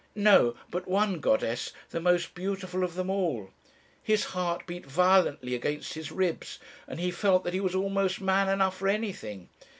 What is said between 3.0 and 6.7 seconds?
all. His heart beat violently against his ribs,